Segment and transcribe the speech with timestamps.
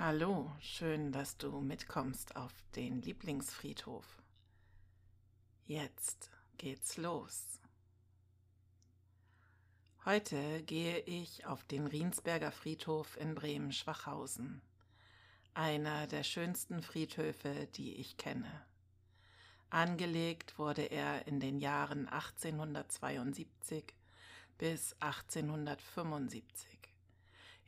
[0.00, 4.06] Hallo, schön, dass du mitkommst auf den Lieblingsfriedhof.
[5.66, 7.58] Jetzt geht's los.
[10.04, 14.62] Heute gehe ich auf den Riensberger Friedhof in Bremen-Schwachhausen,
[15.54, 18.64] einer der schönsten Friedhöfe, die ich kenne.
[19.68, 23.96] Angelegt wurde er in den Jahren 1872
[24.58, 26.77] bis 1875.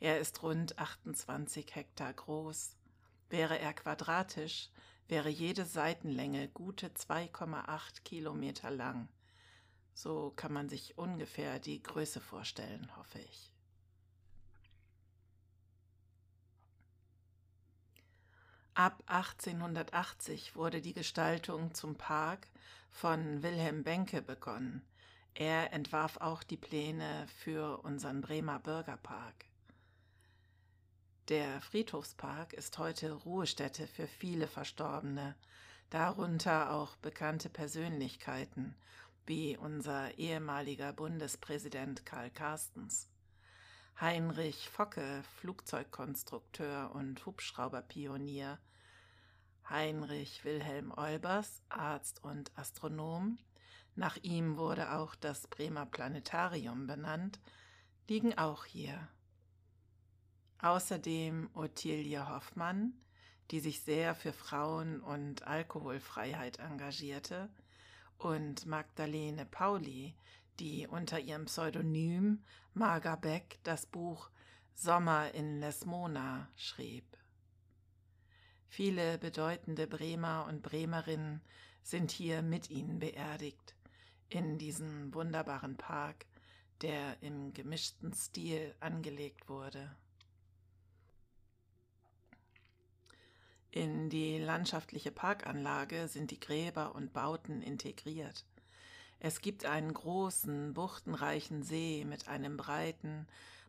[0.01, 2.75] Er ist rund 28 Hektar groß.
[3.29, 4.71] Wäre er quadratisch,
[5.07, 9.09] wäre jede Seitenlänge gute 2,8 Kilometer lang.
[9.93, 13.53] So kann man sich ungefähr die Größe vorstellen, hoffe ich.
[18.73, 22.47] Ab 1880 wurde die Gestaltung zum Park
[22.89, 24.81] von Wilhelm Benke begonnen.
[25.35, 29.50] Er entwarf auch die Pläne für unseren Bremer Bürgerpark.
[31.31, 35.37] Der Friedhofspark ist heute Ruhestätte für viele Verstorbene,
[35.89, 38.75] darunter auch bekannte Persönlichkeiten
[39.25, 43.07] wie unser ehemaliger Bundespräsident Karl Carstens,
[44.01, 48.59] Heinrich Focke, Flugzeugkonstrukteur und Hubschrauberpionier,
[49.69, 53.37] Heinrich Wilhelm Olbers, Arzt und Astronom,
[53.95, 57.39] nach ihm wurde auch das Bremer Planetarium benannt,
[58.09, 59.07] liegen auch hier.
[60.61, 62.93] Außerdem Ottilie Hoffmann,
[63.49, 67.49] die sich sehr für Frauen- und Alkoholfreiheit engagierte,
[68.19, 70.13] und Magdalene Pauli,
[70.59, 72.43] die unter ihrem Pseudonym
[72.75, 74.29] Marga Beck das Buch
[74.75, 77.05] Sommer in Lesmona schrieb.
[78.67, 81.41] Viele bedeutende Bremer und Bremerinnen
[81.81, 83.75] sind hier mit ihnen beerdigt,
[84.29, 86.27] in diesem wunderbaren Park,
[86.81, 89.95] der im gemischten Stil angelegt wurde.
[93.73, 98.45] In die landschaftliche Parkanlage sind die Gräber und Bauten integriert.
[99.19, 103.27] Es gibt einen großen, buchtenreichen See mit einem breiten,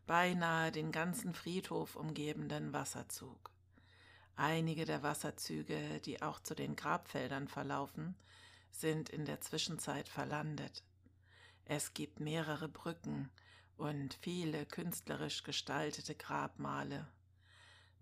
[0.08, 3.52] beinahe den ganzen Friedhof umgebenden Wasserzug.
[4.34, 8.16] Einige der Wasserzüge, die auch zu den Grabfeldern verlaufen,
[8.72, 10.82] sind in der Zwischenzeit verlandet.
[11.64, 13.30] Es gibt mehrere Brücken
[13.76, 17.06] und viele künstlerisch gestaltete Grabmale.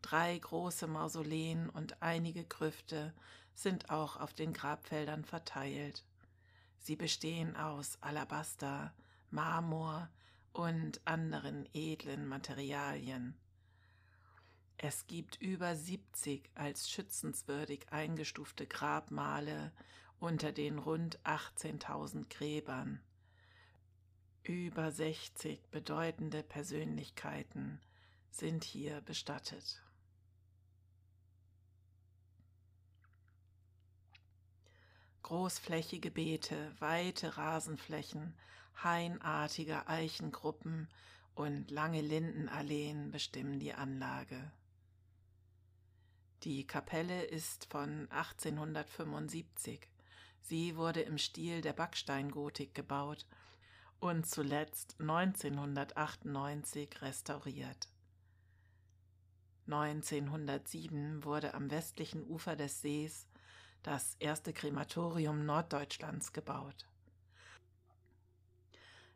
[0.03, 3.15] Drei große Mausoleen und einige Grüfte
[3.55, 6.05] sind auch auf den Grabfeldern verteilt.
[6.79, 8.93] Sie bestehen aus Alabaster,
[9.31, 10.09] Marmor
[10.53, 13.37] und anderen edlen Materialien.
[14.79, 19.73] Es gibt über 70 als schützenswürdig eingestufte Grabmale
[20.19, 23.01] unter den rund 18.000 Gräbern.
[24.43, 27.79] Über 60 bedeutende Persönlichkeiten
[28.31, 29.83] sind hier bestattet.
[35.31, 38.35] Großflächige Beete, weite Rasenflächen,
[38.83, 40.89] hainartige Eichengruppen
[41.37, 44.51] und lange Lindenalleen bestimmen die Anlage.
[46.43, 49.87] Die Kapelle ist von 1875.
[50.41, 53.25] Sie wurde im Stil der Backsteingotik gebaut
[54.01, 57.87] und zuletzt 1998 restauriert.
[59.69, 63.29] 1907 wurde am westlichen Ufer des Sees
[63.83, 66.87] das erste Krematorium Norddeutschlands gebaut.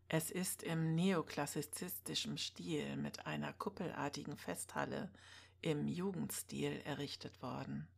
[0.09, 5.11] Es ist im neoklassizistischen Stil mit einer kuppelartigen Festhalle
[5.61, 7.89] im Jugendstil errichtet worden.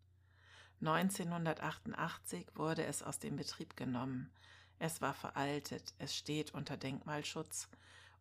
[0.80, 4.30] 1988 wurde es aus dem Betrieb genommen.
[4.78, 7.68] Es war veraltet, es steht unter Denkmalschutz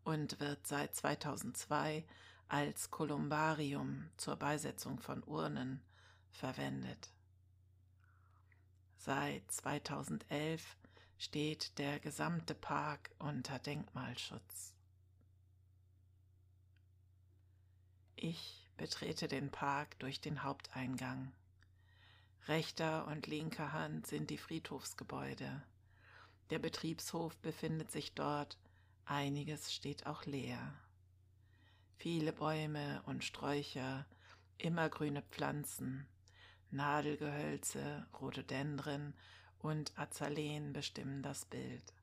[0.03, 2.05] und wird seit 2002
[2.47, 5.81] als Kolumbarium zur Beisetzung von Urnen
[6.31, 7.14] verwendet.
[9.05, 10.77] Seit 2011
[11.19, 14.73] steht der gesamte Park unter Denkmalschutz.
[18.15, 21.31] Ich betrete den Park durch den Haupteingang.
[22.47, 25.61] Rechter und linker Hand sind die Friedhofsgebäude.
[26.49, 28.57] Der Betriebshof befindet sich dort,
[29.05, 30.73] einiges steht auch leer.
[31.97, 34.07] Viele Bäume und Sträucher,
[34.57, 36.07] immergrüne Pflanzen,
[36.71, 39.13] Nadelgehölze, Rhododendren
[39.59, 41.93] und Azaleen bestimmen das Bild.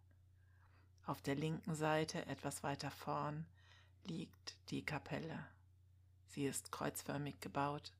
[1.04, 3.46] Auf der linken Seite, etwas weiter vorn,
[4.04, 5.46] liegt die Kapelle.
[6.28, 7.92] Sie ist kreuzförmig gebaut,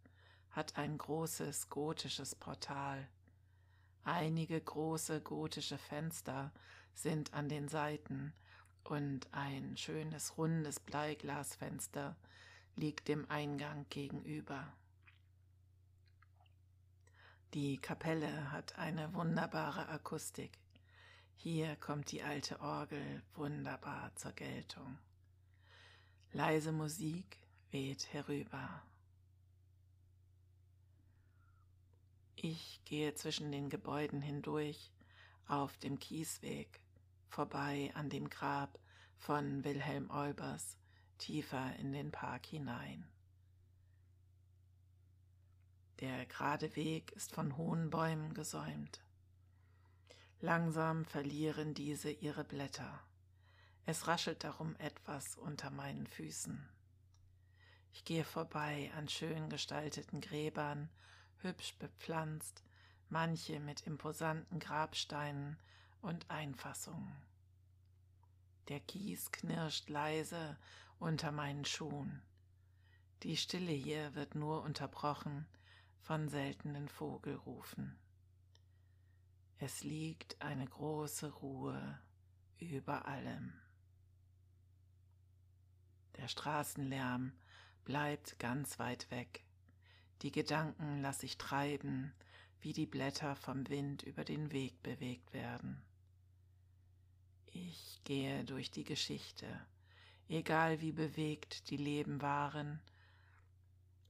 [0.51, 3.09] hat ein großes gotisches Portal.
[4.05, 6.53] Einige große gotische Fenster
[6.95, 8.33] sind an den Seiten
[8.85, 12.17] und ein schönes rundes Bleiglasfenster
[12.77, 14.73] liegt dem Eingang gegenüber.
[17.55, 20.59] Die Kapelle hat eine wunderbare Akustik.
[21.37, 24.97] Hier kommt die alte Orgel wunderbar zur Geltung.
[26.33, 27.37] Leise Musik
[27.71, 28.83] weht herüber.
[32.37, 34.91] Ich gehe zwischen den Gebäuden hindurch
[35.47, 36.81] auf dem Kiesweg,
[37.29, 38.79] vorbei an dem Grab
[39.19, 40.79] von Wilhelm Olbers,
[41.19, 43.07] tiefer in den Park hinein.
[46.03, 49.01] Der gerade Weg ist von hohen Bäumen gesäumt.
[50.41, 53.01] Langsam verlieren diese ihre Blätter.
[53.87, 56.69] Es raschelt darum etwas unter meinen Füßen.
[57.93, 60.91] Ich gehe vorbei an schön gestalteten Gräbern,
[61.37, 62.65] hübsch bepflanzt,
[63.09, 65.57] manche mit imposanten Grabsteinen
[66.01, 67.15] und Einfassungen.
[68.67, 70.59] Der Kies knirscht leise
[70.99, 72.23] unter meinen Schuhen.
[73.23, 75.47] Die Stille hier wird nur unterbrochen
[76.03, 77.97] von seltenen Vogelrufen.
[79.59, 82.01] Es liegt eine große Ruhe
[82.59, 83.53] über allem.
[86.17, 87.33] Der Straßenlärm
[87.85, 89.45] bleibt ganz weit weg.
[90.23, 92.13] Die Gedanken lasse ich treiben,
[92.61, 95.81] wie die Blätter vom Wind über den Weg bewegt werden.
[97.47, 99.47] Ich gehe durch die Geschichte,
[100.29, 102.81] egal wie bewegt die Leben waren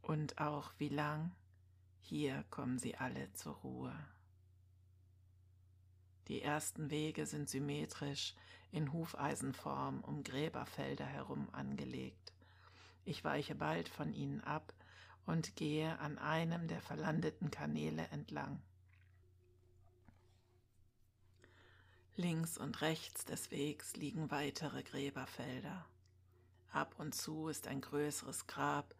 [0.00, 1.34] und auch wie lang
[2.02, 3.94] hier kommen sie alle zur Ruhe.
[6.28, 8.34] Die ersten Wege sind symmetrisch
[8.70, 12.32] in Hufeisenform um Gräberfelder herum angelegt.
[13.04, 14.74] Ich weiche bald von ihnen ab
[15.26, 18.60] und gehe an einem der verlandeten Kanäle entlang.
[22.16, 25.86] Links und rechts des Wegs liegen weitere Gräberfelder.
[26.70, 28.94] Ab und zu ist ein größeres Grab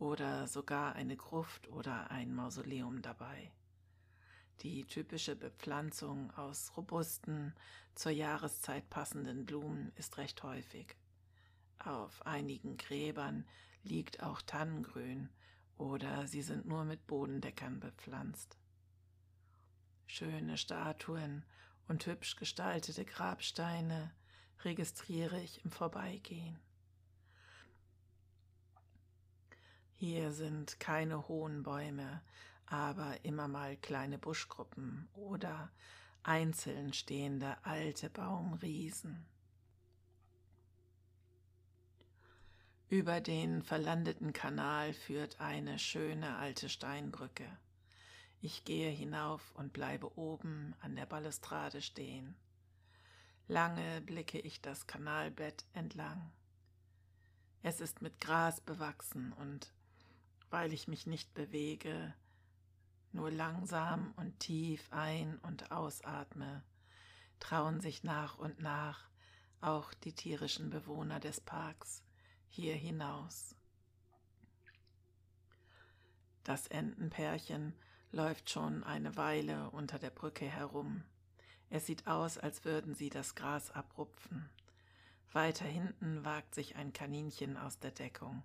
[0.00, 3.52] oder sogar eine Gruft oder ein Mausoleum dabei.
[4.62, 7.54] Die typische Bepflanzung aus robusten,
[7.94, 10.96] zur Jahreszeit passenden Blumen ist recht häufig.
[11.78, 13.46] Auf einigen Gräbern
[13.82, 15.28] liegt auch Tannengrün
[15.76, 18.58] oder sie sind nur mit Bodendeckern bepflanzt.
[20.06, 21.44] Schöne Statuen
[21.88, 24.12] und hübsch gestaltete Grabsteine
[24.64, 26.58] registriere ich im Vorbeigehen.
[30.00, 32.22] Hier sind keine hohen Bäume,
[32.64, 35.70] aber immer mal kleine Buschgruppen oder
[36.22, 39.26] einzeln stehende alte Baumriesen.
[42.88, 47.58] Über den verlandeten Kanal führt eine schöne alte Steinbrücke.
[48.40, 52.36] Ich gehe hinauf und bleibe oben an der Balustrade stehen.
[53.48, 56.32] Lange blicke ich das Kanalbett entlang.
[57.62, 59.74] Es ist mit Gras bewachsen und
[60.50, 62.14] weil ich mich nicht bewege,
[63.12, 66.62] nur langsam und tief ein- und ausatme,
[67.38, 69.08] trauen sich nach und nach
[69.60, 72.02] auch die tierischen Bewohner des Parks
[72.48, 73.54] hier hinaus.
[76.44, 77.74] Das Entenpärchen
[78.12, 81.04] läuft schon eine Weile unter der Brücke herum.
[81.68, 84.48] Es sieht aus, als würden sie das Gras abrupfen.
[85.32, 88.42] Weiter hinten wagt sich ein Kaninchen aus der Deckung.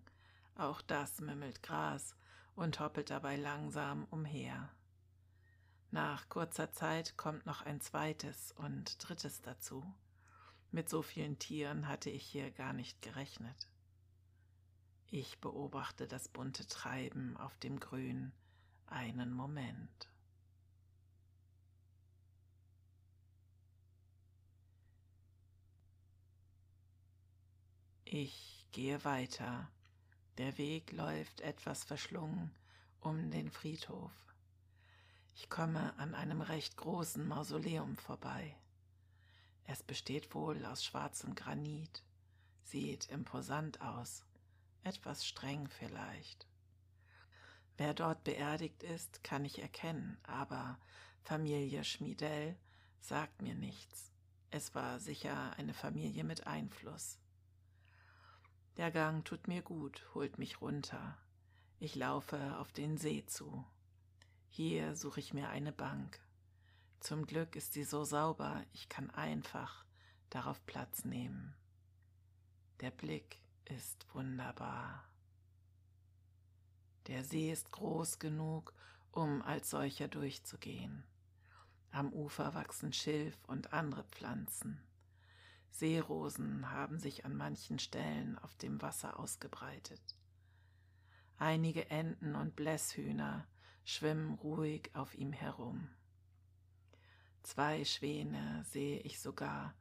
[0.55, 2.15] Auch das mümmelt Gras
[2.55, 4.69] und hoppelt dabei langsam umher.
[5.91, 9.85] Nach kurzer Zeit kommt noch ein zweites und drittes dazu.
[10.71, 13.69] Mit so vielen Tieren hatte ich hier gar nicht gerechnet.
[15.07, 18.31] Ich beobachte das bunte Treiben auf dem Grün
[18.87, 20.09] einen Moment.
[28.05, 29.69] Ich gehe weiter
[30.37, 32.51] der Weg läuft etwas verschlungen
[32.99, 34.11] um den Friedhof.
[35.35, 38.55] Ich komme an einem recht großen Mausoleum vorbei.
[39.65, 42.03] Es besteht wohl aus schwarzem Granit,
[42.63, 44.23] sieht imposant aus,
[44.83, 46.47] etwas streng vielleicht.
[47.77, 50.79] Wer dort beerdigt ist, kann ich erkennen, aber
[51.23, 52.57] Familie Schmiedell
[52.99, 54.11] sagt mir nichts.
[54.51, 57.19] Es war sicher eine Familie mit Einfluss.
[58.77, 61.17] Der Gang tut mir gut, holt mich runter.
[61.79, 63.65] Ich laufe auf den See zu.
[64.49, 66.19] Hier suche ich mir eine Bank.
[66.99, 69.85] Zum Glück ist sie so sauber, ich kann einfach
[70.29, 71.55] darauf Platz nehmen.
[72.81, 75.07] Der Blick ist wunderbar.
[77.07, 78.73] Der See ist groß genug,
[79.11, 81.05] um als solcher durchzugehen.
[81.91, 84.81] Am Ufer wachsen Schilf und andere Pflanzen.
[85.77, 90.15] Seerosen haben sich an manchen Stellen auf dem Wasser ausgebreitet.
[91.37, 93.45] Einige Enten und Blässhühner
[93.83, 95.89] schwimmen ruhig auf ihm herum.
[97.43, 99.75] Zwei Schwäne sehe ich sogar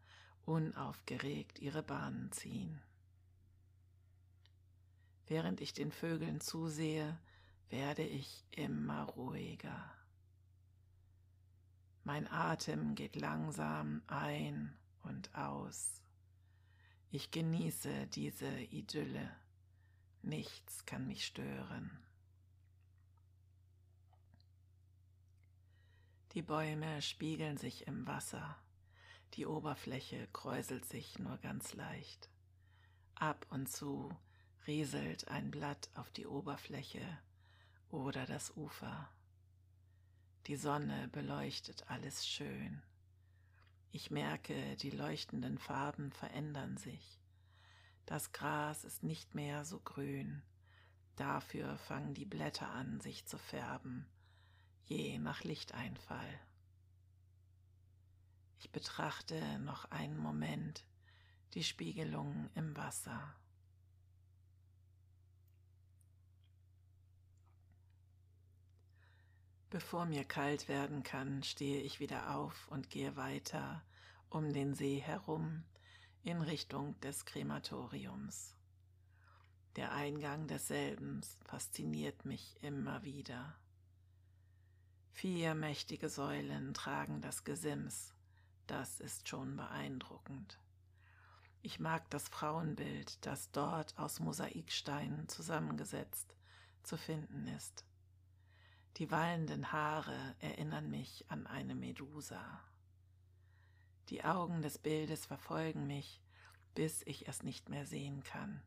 [0.44, 2.82] unaufgeregt ihre Bahnen ziehen.
[5.28, 7.16] Während ich den Vögeln zusehe,
[7.68, 9.94] werde ich immer ruhiger.
[12.02, 16.02] Mein Atem geht langsam ein und aus.
[17.10, 19.30] Ich genieße diese Idylle.
[20.22, 21.90] Nichts kann mich stören.
[26.32, 28.56] Die Bäume spiegeln sich im Wasser.
[29.34, 32.28] Die Oberfläche kräuselt sich nur ganz leicht.
[33.14, 34.10] Ab und zu
[34.66, 37.06] rieselt ein Blatt auf die Oberfläche
[37.90, 39.08] oder das Ufer.
[40.46, 42.82] Die Sonne beleuchtet alles schön.
[43.96, 47.20] Ich merke, die leuchtenden Farben verändern sich.
[48.06, 50.42] Das Gras ist nicht mehr so grün,
[51.14, 54.04] dafür fangen die Blätter an, sich zu färben,
[54.82, 56.40] je nach Lichteinfall.
[58.58, 60.84] Ich betrachte noch einen Moment
[61.52, 63.36] die Spiegelung im Wasser.
[69.74, 73.82] Bevor mir kalt werden kann, stehe ich wieder auf und gehe weiter
[74.28, 75.64] um den See herum
[76.22, 78.54] in Richtung des Krematoriums.
[79.74, 83.56] Der Eingang desselben fasziniert mich immer wieder.
[85.10, 88.14] Vier mächtige Säulen tragen das Gesims,
[88.68, 90.60] das ist schon beeindruckend.
[91.62, 96.36] Ich mag das Frauenbild, das dort aus Mosaiksteinen zusammengesetzt
[96.84, 97.84] zu finden ist.
[98.98, 102.60] Die wallenden Haare erinnern mich an eine Medusa.
[104.08, 106.22] Die Augen des Bildes verfolgen mich,
[106.76, 108.62] bis ich es nicht mehr sehen kann.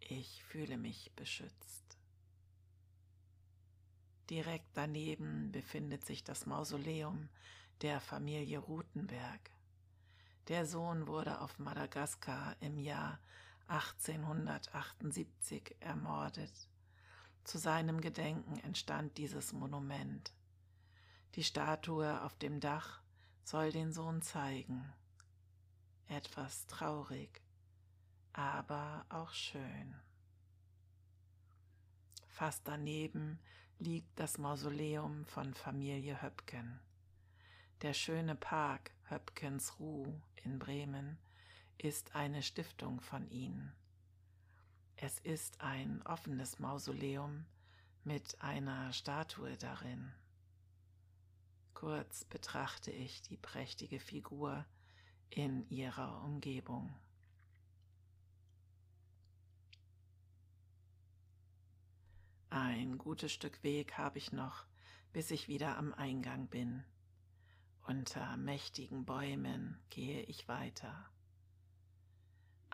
[0.00, 1.96] Ich fühle mich beschützt.
[4.28, 7.30] Direkt daneben befindet sich das Mausoleum
[7.80, 9.50] der Familie Rutenberg.
[10.48, 13.18] Der Sohn wurde auf Madagaskar im Jahr
[13.68, 16.68] 1878 ermordet.
[17.44, 20.32] Zu seinem Gedenken entstand dieses Monument.
[21.34, 23.02] Die Statue auf dem Dach
[23.42, 24.92] soll den Sohn zeigen.
[26.08, 27.42] Etwas traurig,
[28.32, 29.94] aber auch schön.
[32.28, 33.38] Fast daneben
[33.78, 36.80] liegt das Mausoleum von Familie Höpken.
[37.82, 41.18] Der schöne Park Höpkens Ruh in Bremen
[41.76, 43.74] ist eine Stiftung von ihnen.
[44.96, 47.44] Es ist ein offenes Mausoleum
[48.04, 50.12] mit einer Statue darin.
[51.74, 54.64] Kurz betrachte ich die prächtige Figur
[55.30, 56.94] in ihrer Umgebung.
[62.50, 64.64] Ein gutes Stück Weg habe ich noch,
[65.12, 66.84] bis ich wieder am Eingang bin.
[67.82, 71.10] Unter mächtigen Bäumen gehe ich weiter.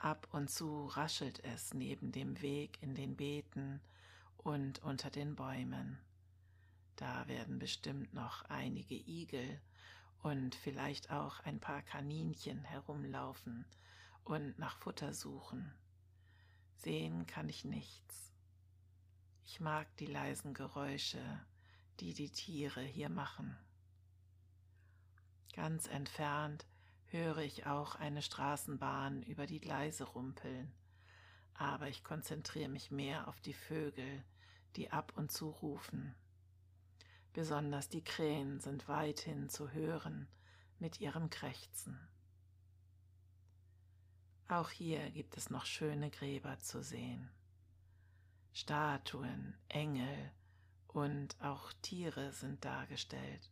[0.03, 3.83] Ab und zu raschelt es neben dem Weg in den Beeten
[4.39, 5.99] und unter den Bäumen.
[6.97, 9.61] Da werden bestimmt noch einige Igel
[10.23, 13.67] und vielleicht auch ein paar Kaninchen herumlaufen
[14.25, 15.71] und nach Futter suchen.
[16.77, 18.33] Sehen kann ich nichts.
[19.45, 21.23] Ich mag die leisen Geräusche,
[22.01, 23.55] die die Tiere hier machen.
[25.53, 26.65] Ganz entfernt
[27.13, 30.73] höre ich auch eine Straßenbahn über die Gleise rumpeln,
[31.55, 34.25] aber ich konzentriere mich mehr auf die Vögel,
[34.77, 36.15] die ab und zu rufen.
[37.33, 40.29] Besonders die Krähen sind weithin zu hören
[40.79, 41.99] mit ihrem Krächzen.
[44.49, 47.31] Auch hier gibt es noch schöne Gräber zu sehen.
[48.53, 50.33] Statuen, Engel
[50.89, 53.49] und auch Tiere sind dargestellt.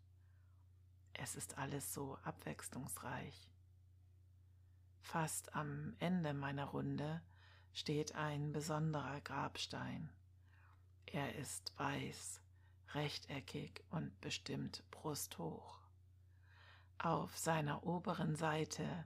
[1.20, 3.50] Es ist alles so abwechslungsreich.
[5.00, 7.20] Fast am Ende meiner Runde
[7.72, 10.10] steht ein besonderer Grabstein.
[11.06, 12.40] Er ist weiß,
[12.94, 15.80] rechteckig und bestimmt brusthoch.
[16.98, 19.04] Auf seiner oberen Seite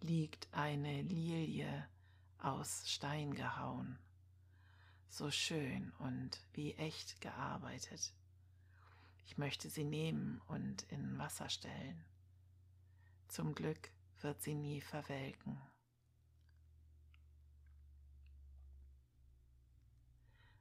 [0.00, 1.88] liegt eine Lilie
[2.38, 3.98] aus Stein gehauen,
[5.08, 8.12] so schön und wie echt gearbeitet.
[9.26, 12.04] Ich möchte sie nehmen und in Wasser stellen.
[13.28, 13.90] Zum Glück
[14.20, 15.60] wird sie nie verwelken.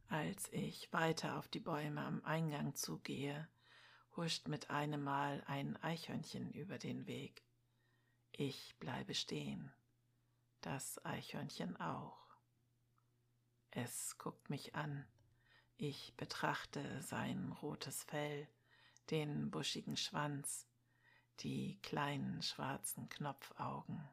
[0.07, 3.47] Als ich weiter auf die Bäume am Eingang zugehe,
[4.15, 7.43] huscht mit einem Mal ein Eichhörnchen über den Weg.
[8.31, 9.73] Ich bleibe stehen,
[10.61, 12.23] das Eichhörnchen auch.
[13.71, 15.07] Es guckt mich an,
[15.77, 18.47] Ich betrachte sein rotes Fell,
[19.09, 20.67] den buschigen Schwanz,
[21.39, 24.07] die kleinen schwarzen Knopfaugen.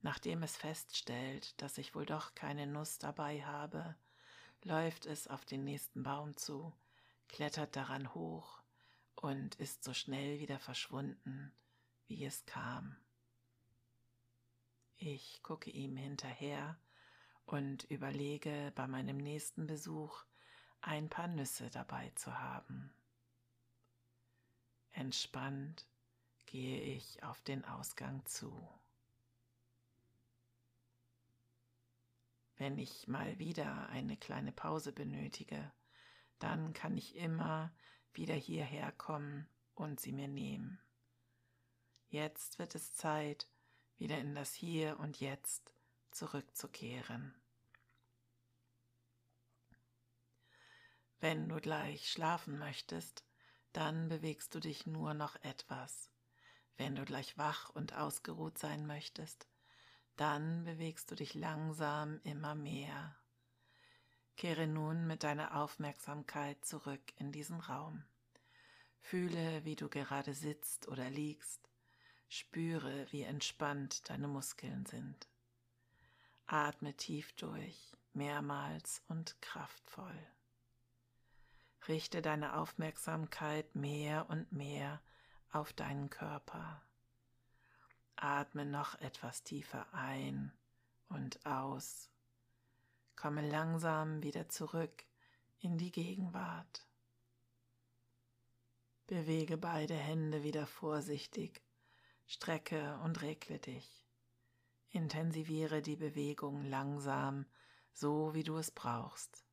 [0.00, 3.96] Nachdem es feststellt, dass ich wohl doch keine Nuss dabei habe,
[4.62, 6.72] läuft es auf den nächsten Baum zu,
[7.28, 8.62] klettert daran hoch
[9.16, 11.52] und ist so schnell wieder verschwunden,
[12.06, 12.96] wie es kam.
[14.96, 16.78] Ich gucke ihm hinterher
[17.46, 20.24] und überlege bei meinem nächsten Besuch
[20.80, 22.92] ein paar Nüsse dabei zu haben.
[24.92, 25.86] Entspannt
[26.46, 28.68] gehe ich auf den Ausgang zu.
[32.56, 35.72] Wenn ich mal wieder eine kleine Pause benötige,
[36.38, 37.72] dann kann ich immer
[38.12, 40.78] wieder hierher kommen und sie mir nehmen.
[42.08, 43.48] Jetzt wird es Zeit,
[43.98, 45.73] wieder in das Hier und Jetzt
[46.14, 47.34] zurückzukehren.
[51.20, 53.24] Wenn du gleich schlafen möchtest,
[53.72, 56.10] dann bewegst du dich nur noch etwas.
[56.76, 59.48] Wenn du gleich wach und ausgeruht sein möchtest,
[60.16, 63.16] dann bewegst du dich langsam immer mehr.
[64.36, 68.04] Kehre nun mit deiner Aufmerksamkeit zurück in diesen Raum.
[69.00, 71.70] Fühle, wie du gerade sitzt oder liegst.
[72.28, 75.28] Spüre, wie entspannt deine Muskeln sind.
[76.46, 80.18] Atme tief durch, mehrmals und kraftvoll.
[81.88, 85.00] Richte deine Aufmerksamkeit mehr und mehr
[85.50, 86.82] auf deinen Körper.
[88.16, 90.52] Atme noch etwas tiefer ein
[91.08, 92.10] und aus.
[93.16, 95.04] Komme langsam wieder zurück
[95.60, 96.86] in die Gegenwart.
[99.06, 101.62] Bewege beide Hände wieder vorsichtig,
[102.26, 104.03] strecke und regle dich.
[104.94, 107.46] Intensiviere die Bewegung langsam,
[107.92, 109.44] so wie du es brauchst.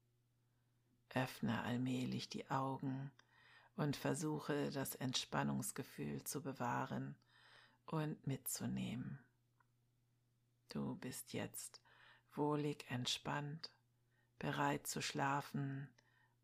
[1.15, 3.11] Öffne allmählich die Augen
[3.75, 7.15] und versuche das Entspannungsgefühl zu bewahren
[7.87, 9.17] und mitzunehmen.
[10.69, 11.81] Du bist jetzt
[12.35, 13.71] wohlig entspannt,
[14.37, 15.89] bereit zu schlafen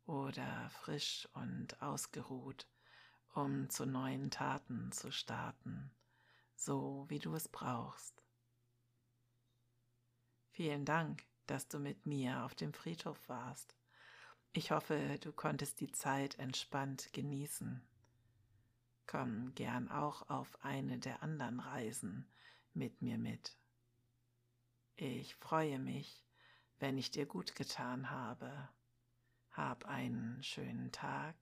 [0.06, 2.66] oder frisch und ausgeruht,
[3.32, 5.92] um zu neuen Taten zu starten,
[6.56, 8.27] so wie du es brauchst.
[10.58, 13.76] Vielen Dank, dass du mit mir auf dem Friedhof warst.
[14.52, 17.80] Ich hoffe, du konntest die Zeit entspannt genießen.
[19.06, 22.28] Komm gern auch auf eine der anderen Reisen
[22.74, 23.56] mit mir mit.
[24.96, 26.26] Ich freue mich,
[26.80, 28.68] wenn ich dir gut getan habe.
[29.52, 31.36] Hab einen schönen Tag,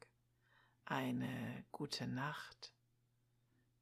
[0.85, 2.75] eine gute Nacht.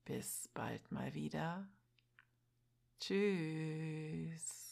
[0.05, 1.67] Bis bald mal wieder.
[3.01, 4.64] Tschüss.